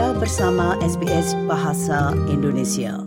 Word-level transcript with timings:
Anda 0.00 0.16
bersama 0.16 0.80
SBS 0.80 1.36
Bahasa 1.44 2.16
Indonesia. 2.24 3.04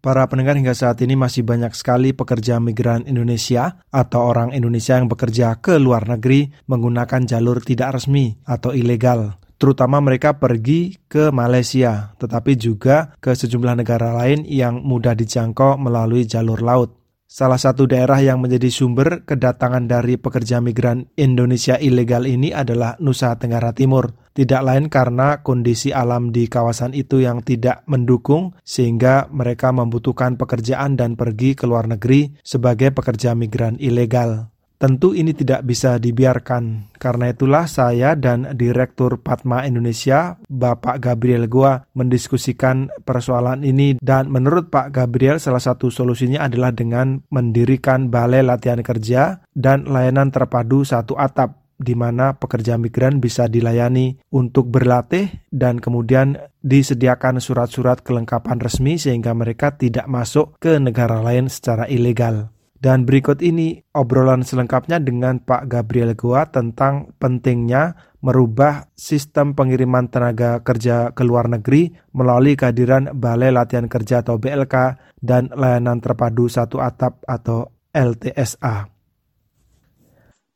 Para 0.00 0.24
pendengar 0.24 0.56
hingga 0.56 0.72
saat 0.72 1.04
ini 1.04 1.12
masih 1.20 1.44
banyak 1.44 1.76
sekali 1.76 2.16
pekerja 2.16 2.56
migran 2.64 3.04
Indonesia 3.04 3.84
atau 3.92 4.24
orang 4.24 4.56
Indonesia 4.56 4.96
yang 4.96 5.12
bekerja 5.12 5.60
ke 5.60 5.76
luar 5.76 6.08
negeri 6.08 6.48
menggunakan 6.64 7.28
jalur 7.28 7.60
tidak 7.60 8.00
resmi 8.00 8.40
atau 8.48 8.72
ilegal. 8.72 9.36
Terutama 9.60 10.00
mereka 10.00 10.40
pergi 10.40 10.96
ke 10.96 11.28
Malaysia, 11.28 12.16
tetapi 12.16 12.56
juga 12.56 13.12
ke 13.20 13.36
sejumlah 13.36 13.84
negara 13.84 14.16
lain 14.16 14.48
yang 14.48 14.80
mudah 14.80 15.12
dijangkau 15.12 15.76
melalui 15.76 16.24
jalur 16.24 16.64
laut. 16.64 16.96
Salah 17.28 17.60
satu 17.60 17.84
daerah 17.84 18.24
yang 18.24 18.40
menjadi 18.40 18.72
sumber 18.72 19.28
kedatangan 19.28 19.84
dari 19.84 20.16
pekerja 20.16 20.64
migran 20.64 21.12
Indonesia 21.12 21.76
ilegal 21.76 22.24
ini 22.24 22.56
adalah 22.56 22.96
Nusa 23.04 23.36
Tenggara 23.36 23.76
Timur. 23.76 24.27
Tidak 24.38 24.62
lain 24.62 24.86
karena 24.86 25.42
kondisi 25.42 25.90
alam 25.90 26.30
di 26.30 26.46
kawasan 26.46 26.94
itu 26.94 27.18
yang 27.18 27.42
tidak 27.42 27.82
mendukung, 27.90 28.54
sehingga 28.62 29.26
mereka 29.34 29.74
membutuhkan 29.74 30.38
pekerjaan 30.38 30.94
dan 30.94 31.18
pergi 31.18 31.58
ke 31.58 31.66
luar 31.66 31.90
negeri 31.90 32.38
sebagai 32.46 32.94
pekerja 32.94 33.34
migran 33.34 33.74
ilegal. 33.82 34.46
Tentu 34.78 35.10
ini 35.10 35.34
tidak 35.34 35.66
bisa 35.66 35.98
dibiarkan. 35.98 36.94
Karena 37.02 37.34
itulah 37.34 37.66
saya 37.66 38.14
dan 38.14 38.54
Direktur 38.54 39.18
Patma 39.18 39.66
Indonesia, 39.66 40.38
Bapak 40.46 41.02
Gabriel 41.02 41.50
Goa, 41.50 41.82
mendiskusikan 41.98 42.86
persoalan 43.02 43.66
ini 43.66 43.98
dan 43.98 44.30
menurut 44.30 44.70
Pak 44.70 44.94
Gabriel 44.94 45.42
salah 45.42 45.58
satu 45.58 45.90
solusinya 45.90 46.46
adalah 46.46 46.70
dengan 46.70 47.26
mendirikan 47.34 48.06
balai 48.06 48.46
latihan 48.46 48.78
kerja 48.78 49.42
dan 49.50 49.82
layanan 49.90 50.30
terpadu 50.30 50.86
satu 50.86 51.18
atap 51.18 51.67
di 51.78 51.94
mana 51.94 52.34
pekerja 52.34 52.74
migran 52.74 53.22
bisa 53.22 53.46
dilayani 53.46 54.18
untuk 54.34 54.66
berlatih 54.68 55.30
dan 55.54 55.78
kemudian 55.78 56.34
disediakan 56.60 57.38
surat-surat 57.38 58.02
kelengkapan 58.02 58.58
resmi 58.58 58.98
sehingga 58.98 59.30
mereka 59.32 59.78
tidak 59.78 60.10
masuk 60.10 60.58
ke 60.58 60.76
negara 60.82 61.22
lain 61.22 61.46
secara 61.46 61.86
ilegal. 61.86 62.50
Dan 62.78 63.02
berikut 63.02 63.42
ini 63.42 63.82
obrolan 63.90 64.46
selengkapnya 64.46 65.02
dengan 65.02 65.42
Pak 65.42 65.66
Gabriel 65.66 66.14
Goa 66.14 66.46
tentang 66.46 67.10
pentingnya 67.18 67.98
merubah 68.22 68.86
sistem 68.94 69.58
pengiriman 69.58 70.06
tenaga 70.06 70.62
kerja 70.62 71.10
ke 71.10 71.26
luar 71.26 71.50
negeri 71.50 71.90
melalui 72.14 72.54
kehadiran 72.54 73.14
Balai 73.18 73.50
Latihan 73.50 73.90
Kerja 73.90 74.22
atau 74.22 74.38
BLK 74.38 74.94
dan 75.18 75.50
layanan 75.54 75.98
terpadu 75.98 76.46
satu 76.46 76.78
atap 76.78 77.18
atau 77.26 77.66
LTSA. 77.90 78.97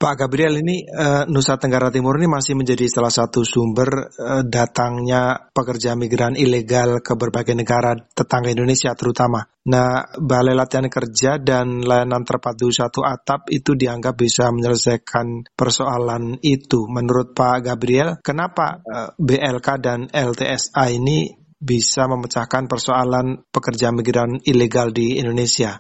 Pak 0.03 0.19
Gabriel 0.19 0.59
ini 0.59 0.83
uh, 0.83 1.31
Nusa 1.31 1.63
Tenggara 1.63 1.87
Timur 1.95 2.19
ini 2.19 2.27
masih 2.27 2.59
menjadi 2.59 2.91
salah 2.91 3.15
satu 3.15 3.47
sumber 3.47 4.11
uh, 4.19 4.43
datangnya 4.43 5.47
pekerja 5.55 5.95
migran 5.95 6.35
ilegal 6.35 6.99
ke 6.99 7.15
berbagai 7.15 7.55
negara 7.55 7.95
tetangga 7.95 8.51
Indonesia 8.51 8.99
terutama. 8.99 9.47
Nah, 9.71 10.03
balai 10.19 10.59
latihan 10.59 10.91
kerja 10.91 11.39
dan 11.39 11.87
layanan 11.87 12.27
terpadu 12.27 12.75
satu 12.75 13.07
atap 13.07 13.47
itu 13.55 13.79
dianggap 13.79 14.19
bisa 14.19 14.51
menyelesaikan 14.51 15.55
persoalan 15.55 16.43
itu. 16.43 16.91
Menurut 16.91 17.31
Pak 17.31 17.71
Gabriel, 17.71 18.19
kenapa 18.27 18.83
eh, 18.83 19.15
BLK 19.15 19.69
dan 19.79 20.11
LTSA 20.11 20.99
ini 20.99 21.31
bisa 21.63 22.11
memecahkan 22.11 22.67
persoalan 22.67 23.47
pekerja 23.55 23.95
migran 23.95 24.43
ilegal 24.43 24.91
di 24.91 25.23
Indonesia? 25.23 25.79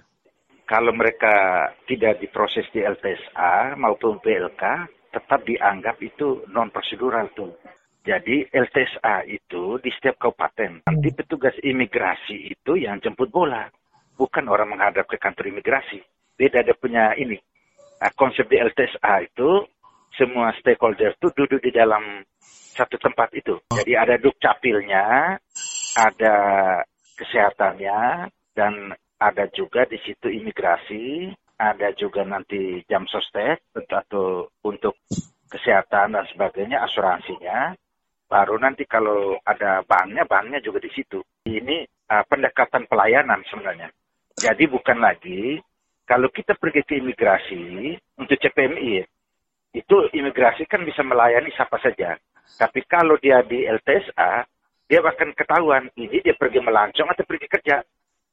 Kalau 0.73 0.97
mereka 0.97 1.69
tidak 1.85 2.17
diproses 2.17 2.65
di 2.73 2.81
LTSA 2.81 3.77
maupun 3.77 4.25
PLK, 4.25 4.89
tetap 5.13 5.45
dianggap 5.45 6.01
itu 6.01 6.49
non 6.49 6.73
prosedural 6.73 7.29
tuh. 7.37 7.53
Jadi 8.01 8.49
LTSA 8.49 9.29
itu 9.29 9.77
di 9.85 9.93
setiap 9.93 10.17
kabupaten. 10.17 10.89
Nanti 10.89 11.13
petugas 11.13 11.53
imigrasi 11.61 12.57
itu 12.57 12.81
yang 12.81 13.05
jemput 13.05 13.29
bola. 13.29 13.69
Bukan 14.17 14.49
orang 14.49 14.73
menghadap 14.73 15.05
ke 15.05 15.21
kantor 15.21 15.53
imigrasi. 15.53 16.01
Beda 16.41 16.65
ada 16.65 16.73
punya 16.73 17.13
ini. 17.21 17.37
Nah, 18.01 18.11
konsep 18.17 18.49
di 18.49 18.57
LTSA 18.57 19.29
itu 19.29 19.69
semua 20.17 20.57
stakeholder 20.57 21.21
itu 21.21 21.29
duduk 21.37 21.61
di 21.61 21.69
dalam 21.69 22.25
satu 22.73 22.97
tempat 22.97 23.29
itu. 23.37 23.61
Jadi 23.77 23.93
ada 23.93 24.17
dukcapilnya, 24.17 25.37
ada 26.01 26.37
kesehatannya, 27.21 28.33
dan 28.57 28.97
ada 29.23 29.47
juga 29.55 29.87
di 29.87 30.03
situ 30.03 30.27
imigrasi, 30.27 31.31
ada 31.55 31.95
juga 31.95 32.27
nanti 32.27 32.83
jam 32.91 33.07
sostek 33.07 33.63
atau 33.79 34.51
untuk 34.67 34.99
kesehatan 35.47 36.19
dan 36.19 36.27
sebagainya, 36.35 36.83
asuransinya. 36.83 37.79
Baru 38.27 38.59
nanti 38.59 38.83
kalau 38.89 39.39
ada 39.47 39.87
banknya, 39.87 40.27
banknya 40.27 40.59
juga 40.59 40.83
di 40.83 40.91
situ. 40.91 41.23
Ini 41.47 41.87
uh, 42.11 42.25
pendekatan 42.27 42.91
pelayanan 42.91 43.47
sebenarnya. 43.47 43.93
Jadi 44.35 44.65
bukan 44.67 44.99
lagi 44.99 45.61
kalau 46.09 46.27
kita 46.33 46.59
pergi 46.59 46.83
ke 46.83 46.99
imigrasi 46.99 47.95
untuk 48.19 48.41
CPMI, 48.41 49.05
itu 49.77 49.97
imigrasi 50.17 50.67
kan 50.67 50.83
bisa 50.83 51.05
melayani 51.07 51.53
siapa 51.55 51.79
saja. 51.79 52.19
Tapi 52.59 52.83
kalau 52.89 53.21
dia 53.21 53.45
di 53.45 53.69
LTSA, 53.69 54.45
dia 54.89 55.01
akan 55.01 55.31
ketahuan 55.33 55.89
ini 55.95 56.21
dia 56.21 56.35
pergi 56.35 56.59
melancong 56.61 57.09
atau 57.09 57.25
pergi 57.25 57.47
kerja 57.49 57.81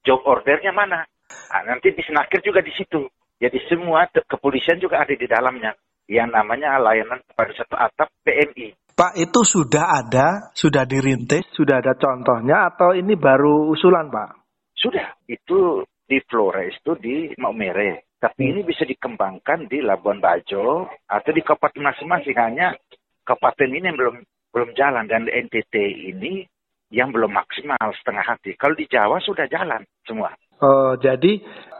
job 0.09 0.25
ordernya 0.25 0.73
mana. 0.73 1.05
Nah, 1.29 1.61
nanti 1.69 1.93
di 1.93 2.01
Senakir 2.01 2.41
juga 2.41 2.65
di 2.65 2.73
situ. 2.73 3.05
Jadi 3.37 3.61
semua 3.69 4.09
kepolisian 4.09 4.81
juga 4.81 5.05
ada 5.05 5.13
di 5.13 5.29
dalamnya. 5.29 5.77
Yang 6.09 6.33
namanya 6.33 6.81
layanan 6.81 7.21
pada 7.37 7.53
satu 7.53 7.77
atap 7.77 8.09
PMI. 8.25 8.73
Pak, 8.97 9.13
itu 9.15 9.45
sudah 9.45 10.01
ada, 10.01 10.49
sudah 10.57 10.83
dirintis, 10.89 11.45
sudah 11.53 11.79
ada 11.79 11.93
contohnya 11.93 12.73
atau 12.73 12.97
ini 12.97 13.13
baru 13.13 13.69
usulan, 13.69 14.09
Pak? 14.09 14.29
Sudah. 14.73 15.13
Itu 15.29 15.85
di 16.09 16.17
Flores, 16.25 16.73
itu 16.81 16.97
di 16.97 17.15
Maumere. 17.37 18.09
Tapi 18.17 18.51
ini 18.51 18.65
bisa 18.65 18.83
dikembangkan 18.83 19.69
di 19.69 19.79
Labuan 19.79 20.19
Bajo 20.19 20.89
atau 21.07 21.31
di 21.31 21.39
kabupaten 21.45 21.79
masing-masing. 21.79 22.35
Hanya 22.35 22.75
kabupaten 23.23 23.69
ini 23.69 23.87
belum 23.93 24.15
belum 24.49 24.69
jalan 24.73 25.05
dan 25.05 25.29
NTT 25.29 25.75
ini 26.11 26.43
yang 26.89 27.13
belum 27.13 27.29
maksimal 27.33 27.94
setengah 28.01 28.25
hati. 28.25 28.57
Kalau 28.57 28.73
di 28.73 28.89
Jawa 28.89 29.22
sudah 29.22 29.45
jalan 29.45 29.85
semua. 30.05 30.33
Oh, 30.59 30.97
jadi 31.00 31.39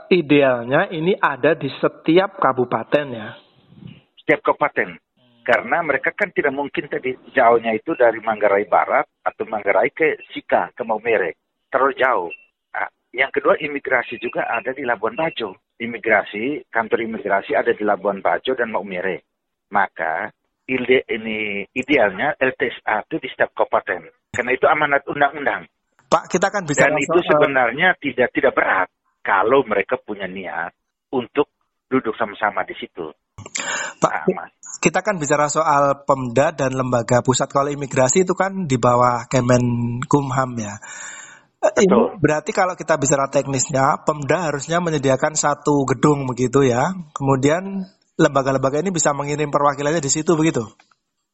idealnya 0.10 0.88
ini 0.94 1.18
ada 1.18 1.58
di 1.58 1.68
setiap 1.82 2.38
kabupaten 2.40 3.06
ya? 3.10 3.30
Setiap 4.24 4.46
kabupaten. 4.46 4.98
Karena 5.44 5.82
mereka 5.82 6.14
kan 6.14 6.30
tidak 6.30 6.54
mungkin 6.54 6.86
tadi 6.86 7.18
jauhnya 7.34 7.74
itu 7.74 7.98
dari 7.98 8.22
Manggarai 8.22 8.70
Barat 8.70 9.10
atau 9.26 9.50
Manggarai 9.50 9.90
ke 9.90 10.22
Sika, 10.30 10.70
ke 10.78 10.86
Maumere. 10.86 11.42
Terlalu 11.74 11.94
jauh. 11.98 12.30
Nah, 12.70 12.86
yang 13.10 13.34
kedua, 13.34 13.58
imigrasi 13.58 14.22
juga 14.22 14.46
ada 14.46 14.70
di 14.70 14.86
Labuan 14.86 15.18
Bajo. 15.18 15.58
Imigrasi, 15.82 16.70
kantor 16.70 17.02
imigrasi 17.02 17.58
ada 17.58 17.74
di 17.74 17.82
Labuan 17.82 18.22
Bajo 18.22 18.54
dan 18.54 18.70
Maumere. 18.70 19.26
Maka 19.74 20.30
ide 20.70 21.02
ini 21.10 21.66
idealnya 21.74 22.38
LTSA 22.38 23.10
itu 23.10 23.16
di 23.18 23.28
setiap 23.34 23.58
kabupaten. 23.58 24.06
Karena 24.30 24.52
itu 24.54 24.70
amanat 24.70 25.02
undang-undang. 25.10 25.66
Pak, 26.10 26.30
kita 26.30 26.54
kan 26.54 26.66
bisa 26.66 26.86
Dan 26.86 26.98
itu 27.02 27.20
sebenarnya 27.26 27.98
tidak 27.98 28.30
tidak 28.34 28.54
berat 28.54 28.90
kalau 29.26 29.66
mereka 29.66 29.98
punya 29.98 30.30
niat 30.30 30.74
untuk 31.14 31.50
duduk 31.90 32.14
sama-sama 32.18 32.62
di 32.66 32.78
situ. 32.78 33.10
Pak, 34.00 34.14
nah, 34.32 34.48
kita 34.80 35.04
kan 35.04 35.20
bicara 35.20 35.50
soal 35.52 36.06
Pemda 36.08 36.56
dan 36.56 36.72
lembaga 36.78 37.20
pusat 37.20 37.52
kalau 37.52 37.68
imigrasi 37.68 38.24
itu 38.24 38.34
kan 38.38 38.70
di 38.70 38.80
bawah 38.80 39.28
Kemenkumham 39.28 40.56
ya. 40.56 40.78
Betul. 41.60 41.84
Ini 41.84 42.00
berarti 42.24 42.52
kalau 42.56 42.74
kita 42.80 42.96
bicara 42.96 43.28
teknisnya, 43.28 44.08
Pemda 44.08 44.48
harusnya 44.48 44.80
menyediakan 44.80 45.36
satu 45.36 45.84
gedung 45.84 46.24
begitu 46.24 46.64
ya. 46.64 46.96
Kemudian 47.12 47.84
lembaga-lembaga 48.20 48.84
ini 48.84 48.92
bisa 48.92 49.16
mengirim 49.16 49.48
perwakilannya 49.48 50.04
di 50.04 50.12
situ 50.12 50.36
begitu? 50.36 50.68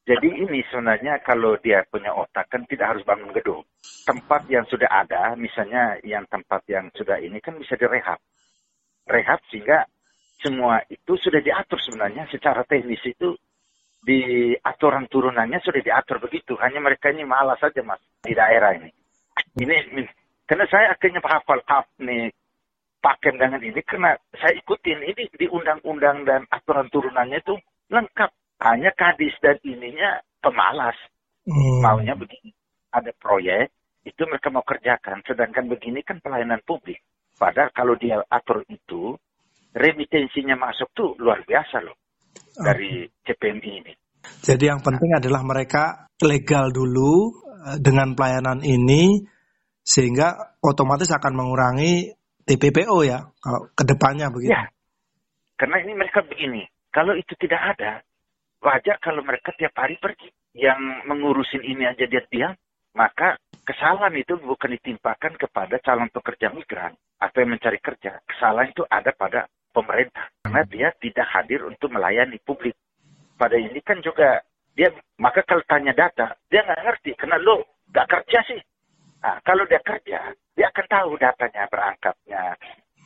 Jadi 0.06 0.38
ini 0.38 0.62
sebenarnya 0.70 1.18
kalau 1.18 1.58
dia 1.58 1.82
punya 1.90 2.14
otak 2.14 2.46
kan 2.46 2.62
tidak 2.70 2.94
harus 2.94 3.02
bangun 3.02 3.34
gedung. 3.34 3.66
Tempat 4.06 4.46
yang 4.46 4.62
sudah 4.70 4.86
ada, 4.86 5.34
misalnya 5.34 5.98
yang 6.06 6.22
tempat 6.30 6.62
yang 6.70 6.86
sudah 6.94 7.18
ini 7.18 7.42
kan 7.42 7.58
bisa 7.58 7.74
direhab. 7.74 8.22
Rehab 9.10 9.42
sehingga 9.50 9.82
semua 10.38 10.78
itu 10.86 11.18
sudah 11.18 11.42
diatur 11.42 11.82
sebenarnya 11.82 12.30
secara 12.30 12.62
teknis 12.62 13.02
itu 13.02 13.34
di 13.98 14.54
aturan 14.54 15.10
turunannya 15.10 15.58
sudah 15.58 15.82
diatur 15.82 16.22
begitu. 16.22 16.54
Hanya 16.62 16.78
mereka 16.78 17.10
ini 17.10 17.26
malas 17.26 17.58
saja 17.58 17.82
mas 17.82 17.98
di 18.22 18.30
daerah 18.30 18.78
ini. 18.78 18.94
Ini 19.58 20.06
karena 20.46 20.70
saya 20.70 20.94
akhirnya 20.94 21.18
hafal 21.18 21.58
hafal 21.66 21.98
nih 21.98 22.30
pakai 23.06 23.38
dengan 23.38 23.62
ini 23.62 23.78
karena 23.86 24.18
saya 24.34 24.58
ikutin 24.58 24.98
ini 25.14 25.30
di 25.30 25.46
undang-undang 25.46 26.26
dan 26.26 26.42
aturan 26.50 26.90
turunannya 26.90 27.38
itu 27.38 27.54
lengkap. 27.94 28.34
Hanya 28.66 28.90
kadis 28.98 29.36
dan 29.38 29.62
ininya 29.62 30.18
pemalas. 30.42 30.98
Hmm. 31.46 31.78
Maunya 31.86 32.18
begini. 32.18 32.50
Ada 32.90 33.14
proyek, 33.14 33.70
itu 34.02 34.22
mereka 34.26 34.48
mau 34.50 34.66
kerjakan. 34.66 35.22
Sedangkan 35.22 35.70
begini 35.70 36.02
kan 36.02 36.18
pelayanan 36.18 36.58
publik. 36.66 36.98
Padahal 37.36 37.70
kalau 37.70 37.94
dia 38.00 38.18
atur 38.32 38.64
itu, 38.66 39.14
remitensinya 39.76 40.56
masuk 40.56 40.88
tuh 40.96 41.12
luar 41.20 41.44
biasa 41.44 41.84
loh. 41.84 41.94
Dari 42.56 43.04
CPMI 43.28 43.70
ini. 43.84 43.92
Jadi 44.40 44.64
yang 44.66 44.80
penting 44.80 45.12
adalah 45.20 45.44
mereka 45.44 46.08
legal 46.24 46.72
dulu, 46.72 47.44
eh, 47.68 47.78
dengan 47.78 48.16
pelayanan 48.16 48.64
ini 48.64 49.20
sehingga 49.86 50.58
otomatis 50.64 51.12
akan 51.12 51.32
mengurangi 51.36 52.15
TPPO 52.46 52.96
ya 53.02 53.26
kalau 53.42 53.66
ke 53.74 53.82
depannya 53.82 54.30
begitu. 54.30 54.54
Ya, 54.54 54.70
karena 55.58 55.82
ini 55.82 55.92
mereka 55.98 56.22
begini, 56.22 56.62
kalau 56.94 57.18
itu 57.18 57.34
tidak 57.42 57.76
ada, 57.76 58.06
wajar 58.62 58.96
kalau 59.02 59.20
mereka 59.26 59.50
tiap 59.58 59.74
hari 59.74 59.98
pergi. 59.98 60.30
Yang 60.56 60.80
mengurusin 61.04 61.60
ini 61.60 61.84
aja 61.84 62.08
dia 62.08 62.24
diam, 62.32 62.56
maka 62.96 63.36
kesalahan 63.66 64.16
itu 64.16 64.40
bukan 64.40 64.72
ditimpakan 64.72 65.36
kepada 65.36 65.76
calon 65.84 66.08
pekerja 66.08 66.48
migran 66.54 66.96
atau 67.20 67.44
yang 67.44 67.52
mencari 67.52 67.76
kerja. 67.76 68.24
Kesalahan 68.24 68.72
itu 68.72 68.80
ada 68.88 69.12
pada 69.12 69.44
pemerintah 69.76 70.32
karena 70.40 70.62
dia 70.64 70.88
tidak 70.96 71.28
hadir 71.28 71.60
untuk 71.68 71.92
melayani 71.92 72.40
publik. 72.40 72.72
Pada 73.36 73.60
ini 73.60 73.84
kan 73.84 74.00
juga 74.00 74.40
dia 74.72 74.88
maka 75.20 75.44
kalau 75.44 75.60
tanya 75.68 75.92
data 75.92 76.32
dia 76.48 76.64
nggak 76.64 76.84
ngerti 76.88 77.10
karena 77.20 77.36
lo 77.36 77.84
nggak 77.92 78.08
kerja 78.08 78.38
sih. 78.48 78.60
Nah, 79.20 79.44
kalau 79.44 79.68
dia 79.68 79.80
kerja 79.84 80.32
dia 80.56 80.72
akan 80.72 80.86
tahu 80.88 81.10
datanya 81.20 81.68
berangkatnya 81.68 82.56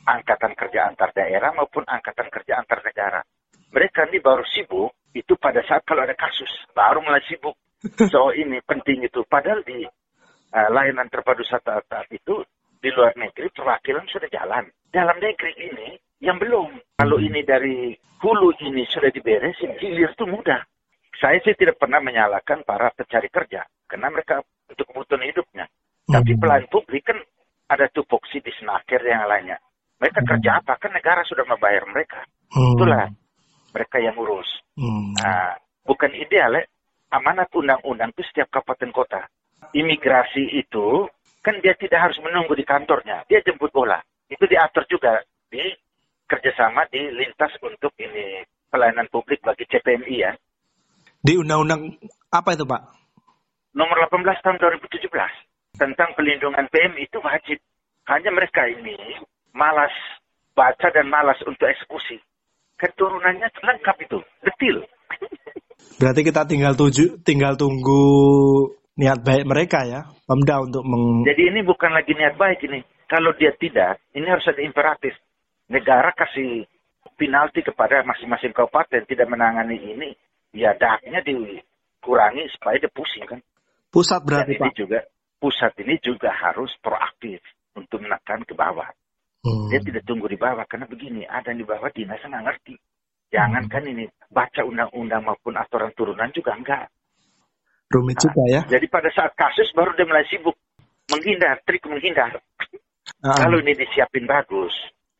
angkatan 0.07 0.55
kerja 0.57 0.87
antar 0.87 1.11
daerah 1.13 1.51
maupun 1.53 1.85
angkatan 1.85 2.31
kerja 2.31 2.57
antar 2.57 2.79
negara. 2.81 3.21
Mereka 3.71 4.09
ini 4.09 4.23
baru 4.23 4.41
sibuk 4.47 4.95
itu 5.11 5.35
pada 5.35 5.59
saat 5.67 5.83
kalau 5.83 6.07
ada 6.07 6.15
kasus 6.15 6.49
baru 6.71 7.03
mulai 7.03 7.21
sibuk. 7.27 7.55
So 8.13 8.31
ini 8.31 8.61
penting 8.63 9.03
itu. 9.03 9.25
Padahal 9.25 9.65
di 9.65 9.83
uh, 9.83 10.69
layanan 10.69 11.09
terpadu 11.11 11.41
satu 11.43 11.75
atap 11.75 12.07
itu 12.13 12.39
di 12.81 12.89
luar 12.89 13.13
negeri 13.19 13.51
perwakilan 13.53 14.05
sudah 14.09 14.29
jalan. 14.31 14.65
Dalam 14.89 15.17
negeri 15.21 15.53
ini 15.59 15.99
yang 16.21 16.37
belum. 16.37 16.77
Kalau 16.97 17.17
hmm. 17.17 17.27
ini 17.27 17.41
dari 17.41 17.77
hulu 18.21 18.53
ini 18.61 18.85
sudah 18.85 19.09
diberesin, 19.09 19.77
hilir 19.81 20.13
itu 20.13 20.25
mudah. 20.29 20.61
Saya 21.17 21.37
sih 21.41 21.53
tidak 21.57 21.77
pernah 21.77 22.01
menyalahkan 22.01 22.65
para 22.65 22.89
pencari 22.93 23.29
kerja, 23.29 23.61
karena 23.85 24.09
mereka 24.09 24.41
untuk 24.69 24.85
kebutuhan 24.89 25.25
hidupnya. 25.25 25.65
Hmm. 26.09 26.21
Tapi 26.21 26.31
pelayan 26.37 26.67
publik 26.69 27.05
kan 27.05 27.17
ada 27.71 27.87
tupoksi 27.87 28.43
di 28.43 28.51
senaker 28.59 28.99
yang 29.07 29.23
lainnya. 29.23 29.55
Mereka 30.03 30.19
hmm. 30.19 30.29
kerja 30.35 30.49
apa? 30.59 30.75
Kan 30.75 30.91
negara 30.91 31.23
sudah 31.23 31.47
membayar 31.47 31.87
mereka. 31.87 32.19
Hmm. 32.51 32.75
Itulah 32.75 33.07
mereka 33.71 33.97
yang 34.03 34.19
urus. 34.19 34.49
Hmm. 34.75 35.15
Nah, 35.15 35.55
bukan 35.87 36.11
ideal, 36.11 36.59
ya. 36.59 36.63
amanat 37.15 37.47
undang-undang 37.55 38.11
itu 38.11 38.23
setiap 38.27 38.51
kabupaten 38.51 38.91
kota. 38.91 39.21
Imigrasi 39.71 40.51
itu 40.51 41.07
kan 41.39 41.55
dia 41.63 41.71
tidak 41.79 42.11
harus 42.11 42.19
menunggu 42.19 42.51
di 42.55 42.67
kantornya, 42.67 43.23
dia 43.31 43.39
jemput 43.39 43.71
bola. 43.71 44.03
Itu 44.27 44.47
diatur 44.47 44.83
juga 44.91 45.23
di 45.47 45.63
kerjasama 46.27 46.87
di 46.91 47.07
lintas 47.11 47.55
untuk 47.63 47.91
ini 47.99 48.43
pelayanan 48.71 49.07
publik 49.11 49.43
bagi 49.43 49.67
CPMI 49.67 50.15
ya. 50.15 50.31
Di 51.19 51.35
undang-undang 51.35 51.99
apa 52.31 52.55
itu 52.55 52.63
Pak? 52.63 52.81
Nomor 53.75 54.07
18 54.11 54.43
tahun 54.43 54.57
2017 54.59 55.50
tentang 55.75 56.13
pelindungan 56.17 56.67
PM 56.71 56.97
itu 56.99 57.17
wajib. 57.23 57.57
Hanya 58.09 58.33
mereka 58.33 58.65
ini 58.67 58.97
malas 59.55 59.93
baca 60.57 60.87
dan 60.91 61.07
malas 61.07 61.37
untuk 61.47 61.69
eksekusi. 61.69 62.19
Keturunannya 62.75 63.47
lengkap 63.61 63.97
itu, 64.09 64.19
detil. 64.41 64.77
Berarti 66.01 66.21
kita 66.25 66.49
tinggal 66.49 66.73
tuju, 66.73 67.21
tinggal 67.21 67.53
tunggu 67.53 68.01
niat 68.97 69.21
baik 69.21 69.45
mereka 69.45 69.85
ya, 69.85 70.01
Pemda 70.25 70.65
untuk 70.65 70.81
meng... 70.81 71.21
Jadi 71.29 71.53
ini 71.53 71.61
bukan 71.61 71.93
lagi 71.93 72.17
niat 72.17 72.35
baik 72.41 72.65
ini. 72.65 72.81
Kalau 73.05 73.35
dia 73.37 73.53
tidak, 73.53 74.01
ini 74.17 74.25
harus 74.25 74.47
ada 74.49 74.61
imperatif 74.65 75.13
negara 75.69 76.09
kasih 76.15 76.65
penalti 77.15 77.61
kepada 77.61 78.01
masing-masing 78.07 78.51
kabupaten 78.51 79.05
tidak 79.05 79.27
menangani 79.29 79.77
ini, 79.77 80.09
ya 80.55 80.73
daknya 80.73 81.21
dikurangi 81.21 82.49
supaya 82.55 82.81
dia 82.81 82.91
pusing 82.91 83.25
kan. 83.29 83.39
Pusat 83.91 84.21
berarti 84.23 84.53
Dan 84.55 84.63
ini 84.63 84.71
juga 84.73 84.99
pusat 85.41 85.73
ini 85.81 85.97
juga 85.97 86.29
harus 86.29 86.69
proaktif 86.77 87.41
untuk 87.73 87.97
menekan 87.97 88.45
ke 88.45 88.53
bawah. 88.53 88.85
Hmm. 89.41 89.73
Dia 89.73 89.81
tidak 89.81 90.05
tunggu 90.05 90.29
di 90.29 90.37
bawah 90.37 90.61
karena 90.69 90.85
begini 90.85 91.25
ada 91.25 91.49
di 91.49 91.65
bawah 91.65 91.89
dinas 91.89 92.21
nggak 92.21 92.45
ngerti. 92.45 92.77
Jangan 93.33 93.65
hmm. 93.65 93.73
kan 93.73 93.83
ini 93.89 94.05
baca 94.29 94.61
undang-undang 94.61 95.25
maupun 95.25 95.57
aturan 95.57 95.89
turunan 95.97 96.29
juga 96.29 96.53
enggak. 96.53 96.85
Rumit 97.89 98.21
nah, 98.21 98.23
juga 98.29 98.43
ya. 98.45 98.61
Jadi 98.69 98.85
pada 98.85 99.09
saat 99.09 99.33
kasus 99.33 99.73
baru 99.73 99.97
dia 99.97 100.05
mulai 100.05 100.23
sibuk 100.29 100.55
menghindar, 101.09 101.57
trik 101.65 101.83
menghindar. 101.89 102.37
Uh 103.25 103.33
Kalau 103.33 103.57
ini 103.65 103.73
disiapin 103.73 104.29
bagus, 104.29 104.71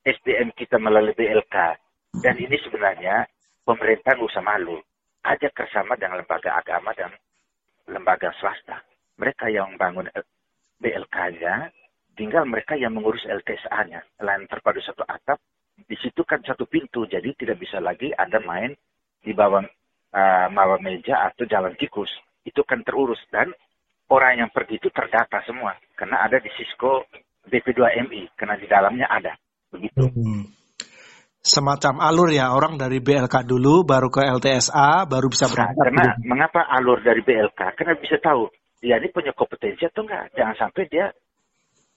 SDM 0.05 0.53
kita 0.53 0.77
melalui 0.77 1.17
BLK. 1.17 1.55
Dan 2.21 2.35
ini 2.37 2.61
sebenarnya 2.61 3.25
pemerintah 3.65 4.13
nggak 4.13 4.29
usah 4.29 4.43
malu. 4.45 4.77
Ajak 5.21 5.53
bersama 5.53 5.97
dengan 5.97 6.21
lembaga 6.21 6.57
agama 6.57 6.93
dan 6.97 7.13
lembaga 7.89 8.33
swasta. 8.37 8.81
Mereka 9.21 9.53
yang 9.53 9.77
bangun 9.77 10.09
BLK-nya, 10.81 11.69
tinggal 12.17 12.49
mereka 12.49 12.73
yang 12.73 12.97
mengurus 12.97 13.21
LTSA-nya. 13.29 14.01
Lain 14.25 14.49
terpadu 14.49 14.81
satu 14.81 15.05
atap, 15.05 15.37
di 15.85 15.93
situ 16.01 16.25
kan 16.25 16.41
satu 16.41 16.65
pintu, 16.65 17.05
jadi 17.05 17.29
tidak 17.37 17.61
bisa 17.61 17.77
lagi 17.77 18.09
ada 18.17 18.41
main 18.41 18.73
di 19.21 19.31
bawah 19.37 19.61
uh, 20.13 20.47
bawah 20.49 20.79
meja 20.81 21.29
atau 21.29 21.45
jalan 21.45 21.77
tikus. 21.77 22.09
Itu 22.41 22.65
kan 22.65 22.81
terurus 22.81 23.21
dan 23.29 23.53
orang 24.09 24.41
yang 24.45 24.49
pergi 24.49 24.81
itu 24.81 24.89
terdata 24.89 25.39
semua 25.45 25.77
karena 25.93 26.25
ada 26.25 26.41
di 26.41 26.49
Cisco 26.57 27.05
BP2MI 27.45 28.33
karena 28.33 28.55
di 28.57 28.65
dalamnya 28.65 29.07
ada. 29.07 29.33
Begitu. 29.71 30.03
Hmm. 30.09 30.45
Semacam 31.41 32.05
alur 32.05 32.29
ya, 32.29 32.53
orang 32.53 32.77
dari 32.77 33.01
BLK 33.01 33.49
dulu, 33.49 33.81
baru 33.81 34.13
ke 34.13 34.21
LTSA, 34.29 35.09
baru 35.09 35.25
bisa 35.25 35.49
nah, 35.49 35.51
berangkat. 35.57 35.81
Karena 35.89 36.05
gitu. 36.05 36.21
mengapa 36.29 36.61
alur 36.69 37.01
dari 37.01 37.21
BLK? 37.25 37.61
Karena 37.81 37.93
bisa 37.97 38.21
tahu 38.21 38.45
dia 38.81 38.97
ini 38.97 39.13
punya 39.13 39.31
kompetensi 39.37 39.85
atau 39.85 40.01
enggak. 40.01 40.33
Jangan 40.33 40.57
sampai 40.57 40.89
dia 40.89 41.13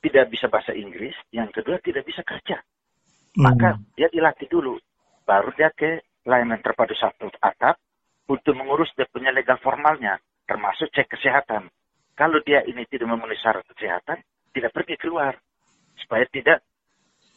tidak 0.04 0.28
bisa 0.28 0.52
bahasa 0.52 0.76
Inggris, 0.76 1.16
yang 1.32 1.48
kedua 1.48 1.80
tidak 1.80 2.04
bisa 2.04 2.20
kerja. 2.20 2.60
Hmm. 2.60 3.48
Maka 3.48 3.80
dia 3.96 4.12
dilatih 4.12 4.46
dulu, 4.52 4.76
baru 5.24 5.48
dia 5.56 5.72
ke 5.72 6.04
layanan 6.28 6.60
terpadu 6.60 6.92
satu 6.92 7.32
atap 7.40 7.80
untuk 8.28 8.52
mengurus 8.52 8.92
dia 8.92 9.08
punya 9.08 9.32
legal 9.32 9.56
formalnya, 9.64 10.20
termasuk 10.44 10.92
cek 10.92 11.08
kesehatan. 11.08 11.72
Kalau 12.14 12.38
dia 12.44 12.62
ini 12.68 12.84
tidak 12.86 13.10
memenuhi 13.10 13.40
syarat 13.40 13.64
kesehatan, 13.74 14.20
tidak 14.52 14.70
pergi 14.70 14.94
keluar 15.00 15.34
supaya 15.98 16.28
tidak 16.28 16.62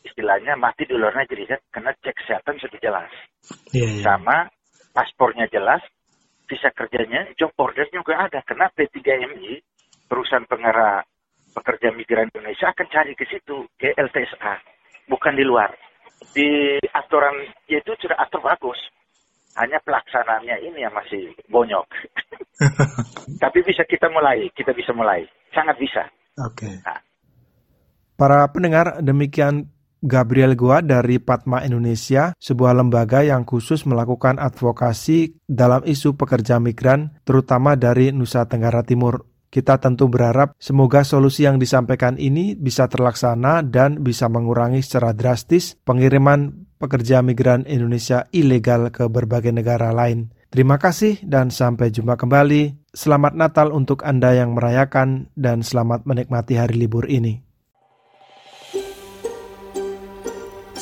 istilahnya 0.06 0.60
mati 0.60 0.86
di 0.86 0.94
luar 0.94 1.16
negeri 1.18 1.50
kan 1.50 1.60
karena 1.72 1.92
cek 1.98 2.16
kesehatan 2.20 2.56
sudah 2.62 2.80
jelas. 2.84 3.12
Yeah, 3.72 3.90
yeah. 3.90 4.04
Sama 4.04 4.52
paspornya 4.92 5.48
jelas, 5.50 5.82
visa 6.48 6.72
kerjanya, 6.72 7.28
job 7.36 7.52
order 7.60 7.86
juga 7.92 8.26
ada. 8.26 8.40
Karena 8.42 8.72
P3MI, 8.72 9.60
perusahaan 10.08 10.48
pengarah 10.48 11.04
pekerja 11.52 11.92
migran 11.94 12.32
Indonesia 12.32 12.72
akan 12.72 12.88
cari 12.88 13.14
ke 13.14 13.28
situ, 13.28 13.68
ke 13.76 13.92
LTSA, 13.94 14.56
bukan 15.12 15.36
di 15.36 15.44
luar. 15.44 15.70
Di 16.34 16.82
aturan 16.96 17.46
itu 17.70 17.92
sudah 18.00 18.18
atur 18.18 18.42
bagus. 18.42 18.80
Hanya 19.58 19.82
pelaksanaannya 19.82 20.70
ini 20.70 20.86
yang 20.86 20.94
masih 20.94 21.34
bonyok. 21.50 21.86
Tapi 23.44 23.60
bisa 23.66 23.86
kita 23.90 24.10
mulai, 24.10 24.50
kita 24.54 24.70
bisa 24.74 24.94
mulai. 24.94 25.26
Sangat 25.54 25.78
bisa. 25.82 26.06
Oke. 26.46 26.66
Okay. 26.70 26.76
Nah. 26.86 27.02
Para 28.18 28.50
pendengar, 28.50 29.02
demikian 29.02 29.70
Gabriel 30.02 30.54
Gua 30.54 30.86
dari 30.86 31.18
Patma 31.18 31.66
Indonesia, 31.66 32.36
sebuah 32.38 32.78
lembaga 32.78 33.26
yang 33.26 33.48
khusus 33.48 33.86
melakukan 33.90 34.38
advokasi 34.38 35.38
dalam 35.50 35.82
isu 35.82 36.14
pekerja 36.14 36.62
migran, 36.62 37.18
terutama 37.26 37.74
dari 37.74 38.14
Nusa 38.14 38.46
Tenggara 38.46 38.86
Timur. 38.86 39.26
Kita 39.48 39.80
tentu 39.80 40.12
berharap 40.12 40.54
semoga 40.60 41.08
solusi 41.08 41.48
yang 41.48 41.56
disampaikan 41.56 42.20
ini 42.20 42.54
bisa 42.54 42.92
terlaksana 42.92 43.64
dan 43.64 44.04
bisa 44.04 44.28
mengurangi 44.28 44.84
secara 44.84 45.16
drastis 45.16 45.80
pengiriman 45.88 46.68
pekerja 46.78 47.24
migran 47.24 47.64
Indonesia 47.64 48.28
ilegal 48.36 48.92
ke 48.92 49.08
berbagai 49.08 49.56
negara 49.56 49.96
lain. 49.96 50.36
Terima 50.52 50.76
kasih 50.76 51.24
dan 51.24 51.48
sampai 51.48 51.96
jumpa 51.96 52.20
kembali. 52.20 52.92
Selamat 52.92 53.40
Natal 53.40 53.72
untuk 53.72 54.04
Anda 54.04 54.36
yang 54.36 54.56
merayakan 54.56 55.32
dan 55.36 55.64
selamat 55.64 56.04
menikmati 56.04 56.60
hari 56.60 56.76
libur 56.76 57.08
ini. 57.08 57.47